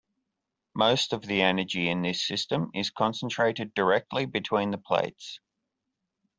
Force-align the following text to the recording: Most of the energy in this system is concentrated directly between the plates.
Most 0.73 1.13
of 1.13 1.21
the 1.27 1.43
energy 1.43 1.87
in 1.87 2.01
this 2.01 2.25
system 2.25 2.71
is 2.73 2.89
concentrated 2.89 3.75
directly 3.75 4.25
between 4.25 4.71
the 4.71 4.79
plates. 4.79 5.39